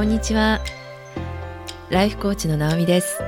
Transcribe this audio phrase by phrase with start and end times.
[0.00, 0.62] こんにちは。
[1.90, 3.18] ライフコーチの直美です。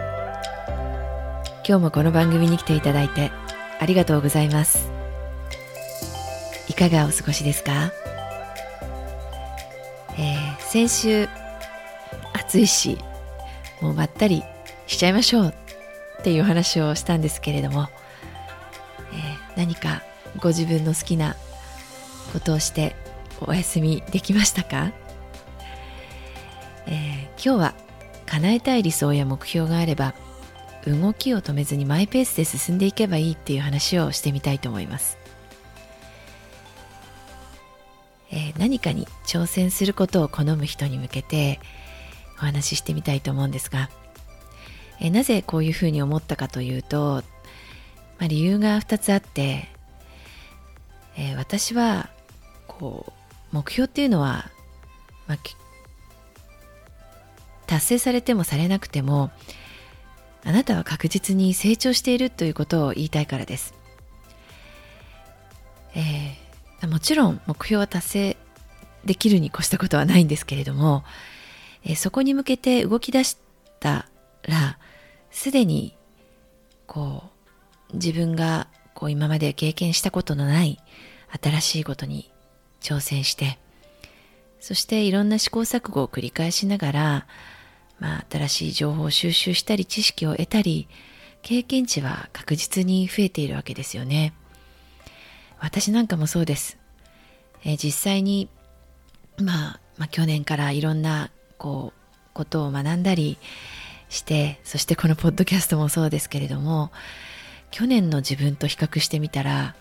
[1.68, 3.30] 今日もこの番組に来ていただいて
[3.78, 4.90] ありがとうございます。
[6.70, 7.92] いかがお過ごしですか、
[10.16, 11.28] えー、先週
[12.32, 12.96] 暑いし
[13.82, 14.42] もうまったり
[14.86, 15.54] しちゃいましょう
[16.20, 17.88] っていう話をしたんですけれども、
[19.12, 20.00] えー、何か
[20.40, 21.36] ご自分の好きな
[22.32, 22.96] ことをして
[23.42, 24.90] お休みできましたか、
[27.44, 27.74] 今日は
[28.26, 30.14] 叶えたい理想や目標があれば
[30.86, 35.18] 動きを止めずにマイペースで進んでいけばいいっていう話をしてみたいと思います、
[38.30, 41.58] えー、何かに挑戦することを好む人に向けて
[42.38, 43.90] お話ししてみたいと思うんですが、
[45.00, 47.24] えー、なぜこういうふうに思ったかというと、
[48.18, 49.68] まあ、理由が2つあって、
[51.17, 52.08] えー、私は
[52.68, 53.12] こう
[53.50, 54.48] 目標っていうのは、
[55.27, 55.38] まあ、
[57.82, 59.32] 達成されてもされなくても
[60.44, 63.74] あなたは確実に成長しているということを言いたいからです、
[65.96, 68.36] えー、もちろん目標は達成
[69.04, 71.02] できるに越したことはないんですけれども、
[71.84, 73.36] えー、そこに向けて動き出し
[73.80, 74.06] た
[74.44, 74.78] ら
[75.32, 75.96] すでに
[76.86, 77.24] こ
[77.90, 80.78] う自分がこう今まで経験したことのない
[81.42, 82.30] 新しいことに
[82.80, 83.58] 挑戦して
[84.60, 87.26] そしていろんな試行錯誤を繰り返しながら
[88.02, 90.89] まあ、新しい情報を収集したり知識を得たり
[91.40, 94.35] 経験値は確実に増えているわけですよね。
[95.61, 96.79] 私なんかもそうです、
[97.64, 98.48] え、実際に、
[99.39, 103.39] まあ、まあ去年からいろんなこうことを学んだり
[104.08, 106.91] してそしてこのポッドキャストもそうですけれども
[107.70, 109.77] 去年の自分と比較してみたら、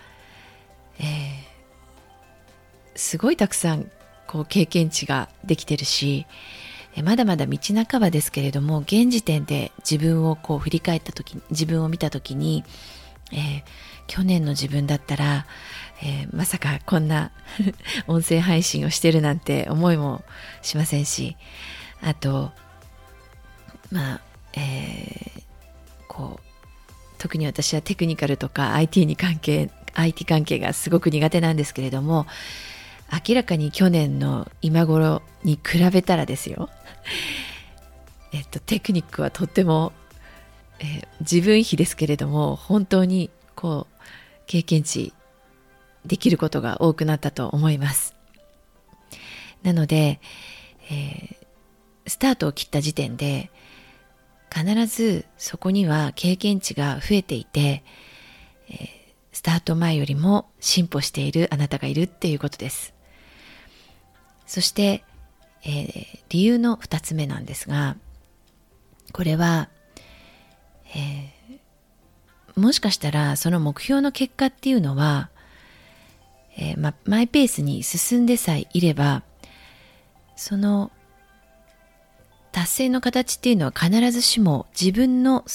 [1.00, 1.06] えー、
[2.94, 3.90] すごいたくさん
[4.28, 6.28] こう経験値ができてるし
[7.04, 7.58] まだまだ道
[7.90, 12.66] 半ばですけれども現時点で自分をこう振り返った時自分を見た時に、
[13.32, 13.64] えー、
[14.08, 15.46] 去年の自分だったら、
[16.04, 17.32] えー、まさかこんな
[18.08, 20.24] 音声配信をしてるなんて思いも
[20.62, 21.38] しませんし
[22.02, 22.52] あと
[23.90, 24.22] まあ
[24.54, 25.44] えー、
[26.08, 26.52] こう
[27.18, 32.26] 特に私はテクニカルとか IT に関係 IT 関係がすごく苦手なんですけれども
[33.12, 36.70] 明らかに去年の今頃に比べたらですよ。
[38.32, 39.92] えっとテクニックはとっても、
[40.80, 44.02] えー、自分比ですけれども本当にこう
[44.48, 45.14] 経験値
[46.06, 48.16] できることが多くなったと思います。
[49.64, 50.20] なので、
[50.90, 53.52] えー、スタートを切った時点で
[54.54, 57.84] 必ずそこには経験値が増えていて、
[58.70, 58.88] えー、
[59.32, 62.94] スタート前よりも進歩しているあなたがいるっていうことです。
[64.52, 65.06] そして、
[65.64, 67.96] えー、理由の2つ目なんですが
[69.14, 69.70] これは、
[70.94, 75.30] えー、もしかしたらその目標の結果っていうのは、
[76.58, 79.24] えー、ま、マイペースに進んでさえいれば
[80.36, 80.92] その
[82.52, 85.46] 達成の形っていうのは必ずしも自分の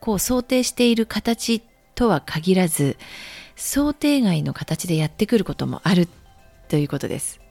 [0.00, 1.62] こう想定している形
[1.94, 2.98] とは限らず
[3.56, 6.10] 想定外の形でやってくることもある
[6.68, 7.47] ということです。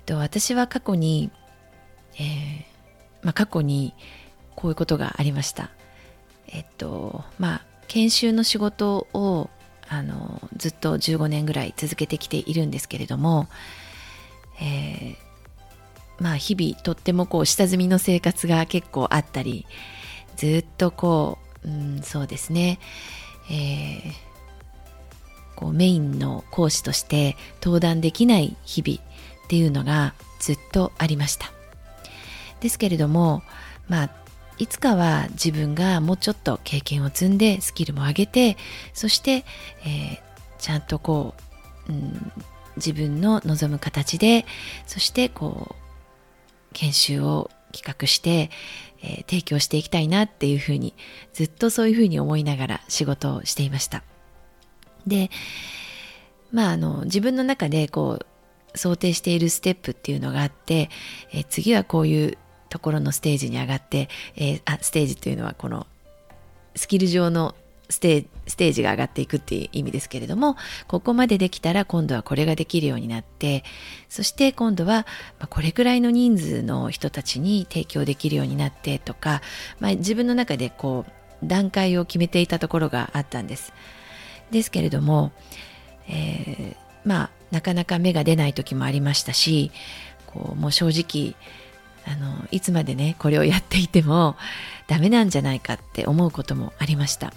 [0.00, 1.30] えっと、私は過去に、
[2.18, 2.64] えー、
[3.22, 3.92] まあ、過去に
[4.56, 5.70] こういうことがありました。
[6.48, 9.50] えっと、まあ、研修の仕事を
[9.88, 13.48] あのずっと15年ぐらい続けてきているんですけれども、
[14.60, 19.66] えー、まあ日々とってもこう下積みの生活が結構あったり
[20.36, 22.78] ずっとこう、うん、そうですね、
[23.50, 24.12] えー、
[25.56, 29.09] こうメインの講師として登壇できない日々
[29.50, 31.50] っていうのがずっとありました。
[32.60, 33.42] ですけれども
[33.88, 34.10] まあ
[34.58, 38.56] いつかは自分がもうちょっと経験を積んでスキルも上げて
[38.94, 39.44] そして、
[39.84, 40.20] えー、
[40.60, 41.34] ちゃんとこ
[41.88, 42.32] う、うん、
[42.76, 44.46] 自分の望む形で
[44.86, 45.74] そしてこう
[46.72, 48.50] 研修を企画して、
[49.02, 50.94] えー、提供していきたいなっていうふうに
[51.32, 54.04] ずっとそういうふうに思いながら仕事をしていました。
[55.08, 55.28] で
[56.52, 58.26] まああの自分の中でこう
[58.74, 60.90] 想定しているステップっていうのがあって、
[61.32, 62.38] えー、次はこういう
[62.68, 65.86] ところのステージに上がって、えー、あステージというのはこの
[66.76, 67.54] スキル上の
[67.90, 70.56] ステージが上がっていくっていう意味ですけれども
[70.86, 73.64] ここまでできたら今度はこれができるようになって
[74.08, 75.06] そして今度は
[75.48, 79.42] これくらいの人数の人たちに提供できるようになってとか、
[79.80, 81.12] まあ、自分の中でこう
[81.46, 83.72] 段階を決めていたところがあったんです。
[84.50, 85.32] ですけれども、
[86.08, 89.70] えー、まあなかなか芽が出ない時もありましたし
[90.26, 91.34] こうもう正直
[92.06, 94.36] あのいつまでねこれをやっていても
[94.86, 97.32] ダメなんじゃないかって思うこともありました。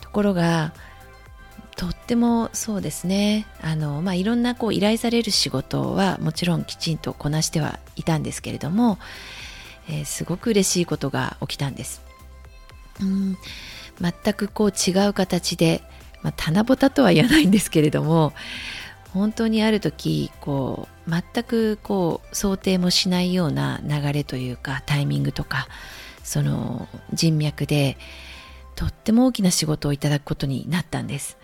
[0.00, 0.72] ところが
[1.76, 3.46] とってもそうですね。
[3.62, 8.98] あの、まあ、いろんなこう依頼される仕事はもちろんきちんとこなしてはいたんですけれども、
[9.88, 12.02] えー、すごく嬉しいことが起きたんです。
[13.00, 13.38] うん
[14.00, 15.82] 全くこう違う形で、
[16.22, 18.32] まあ、棚ぼたとは言わないんですけれども
[19.12, 25.68] 本当にある時こう全くこう想定もしないような流れというかタイミングとか
[26.22, 27.96] その人脈で
[28.76, 31.36] とっても大きな仕事をいただくことになったんです。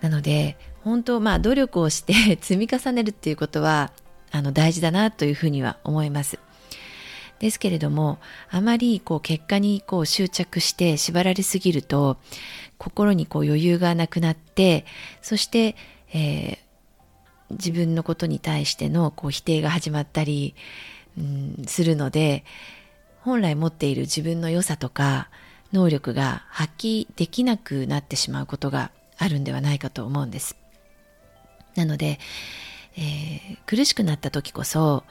[0.00, 3.92] なので本当まあ努力をして 積み重ねるっていうことは
[4.30, 6.38] あの大事だなというふうには思います。
[7.38, 8.18] ですけれども
[8.50, 12.18] あまりこう結果にこう執着して縛られすぎると
[12.76, 14.84] 心にこう余裕がなくなって
[15.22, 15.74] そして
[16.12, 16.56] えー、
[17.50, 20.54] 自分のことに対してのこう否定が始まったり、
[21.18, 22.44] うん、するので
[23.22, 25.28] 本来持っている自分の良さとか
[25.72, 30.56] 能力が発揮できなくなってしまうことがあるんではないかと思うんです。
[31.76, 32.18] なので、
[32.96, 35.04] えー、苦しくなった時こそ、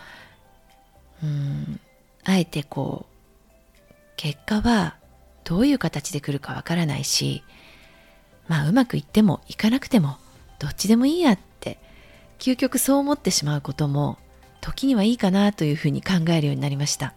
[1.24, 1.80] うん、
[2.24, 4.96] あえてこう結果は
[5.44, 7.44] どういう形で来るかわからないし
[8.48, 10.18] まあうまくいってもいかなくても
[10.60, 11.80] どっちでもいいやって
[12.38, 14.18] 究極そう思ってしまうことも
[14.62, 17.14] 時にはいいかなというふうに考えるようになりました、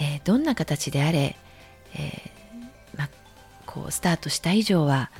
[0.00, 1.36] えー、どんな形であれ、
[1.94, 3.08] えー、ま、
[3.66, 5.10] こうスタートした以上は、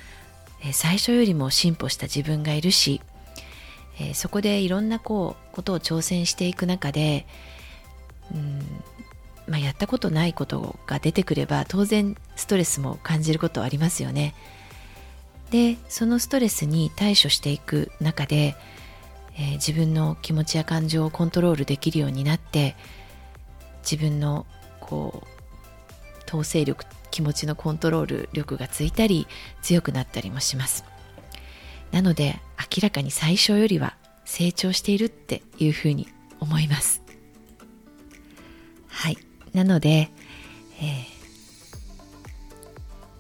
[0.63, 3.03] えー、最初よりも進歩した自分がいるし、
[4.01, 7.27] えそこでいろんなこうことを挑戦していく中で、
[8.33, 8.83] うん
[9.47, 14.35] まあ、やったことないことが出てくれば当然ストレスも感じることありますよね。
[15.51, 18.57] でそのストレスに対処していく中で、
[19.37, 22.75] えー、自分の気持ちや感情をコントロールできるようになって
[23.83, 24.47] 自分の
[24.81, 29.27] こう統制力気持ちのコントロール力がついたり
[29.61, 30.85] 強くなったりもします。
[31.91, 36.09] なので明らかに最初よりは成長しているっていうふうに
[36.41, 37.03] 思います。
[38.89, 39.19] はい。
[39.53, 40.11] なので、
[40.81, 41.07] え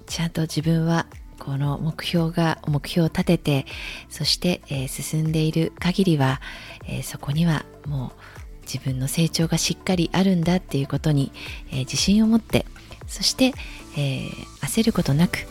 [0.00, 1.06] ー、ちゃんと自分は
[1.38, 3.66] この目標が目標を立てて
[4.08, 6.40] そして、えー、進んでいる限りは、
[6.86, 8.20] えー、そこにはもう
[8.62, 11.32] 自分の成長がしっかりあるんだっていうことに、
[11.70, 12.64] えー、自信を持って
[13.08, 13.52] そして、
[13.98, 14.30] え
[14.62, 15.46] 焦ることなく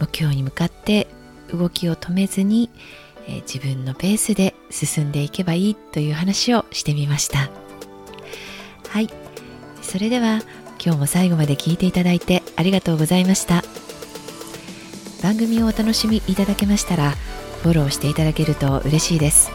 [0.00, 1.06] 目標に向かって
[1.52, 2.68] 動きを止めずに、
[3.28, 7.48] え自分のペースで進んでいけばいいという話をしてみました。
[8.88, 9.25] はい。
[9.86, 10.42] それでは
[10.84, 13.62] 今日も最後まで聞いていただいてありがとうございました。
[15.22, 17.12] 番組をお楽しみいただけましたら
[17.62, 19.50] フォローしていただけると嬉しいです。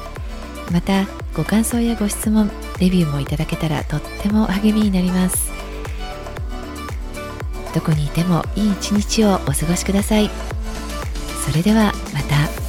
[0.72, 5.52] またご感想やご質問レビューもいただけたらとっても励みになります。
[7.76, 10.30] どこにいてもいい一日をお過ごしください。
[11.46, 12.61] それではまた。